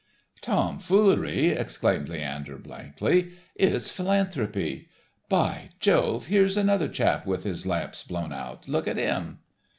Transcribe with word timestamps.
"Tom 0.41 0.79
foolery," 0.79 1.49
exclaimed 1.49 2.09
Leander, 2.09 2.57
blankly. 2.57 3.33
"It's 3.53 3.91
philanthropy. 3.91 4.89
By 5.29 5.69
Jove, 5.79 6.25
here's 6.25 6.57
another 6.57 6.87
chap 6.87 7.27
with 7.27 7.43
his 7.43 7.67
lamps 7.67 8.01
blown 8.01 8.33
out. 8.33 8.67
Look 8.67 8.87
at 8.87 8.97
him." 8.97 9.41